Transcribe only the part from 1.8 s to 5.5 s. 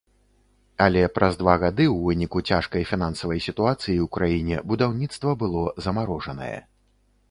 у выніку цяжкай фінансавай сітуацыі ў краіне будаўніцтва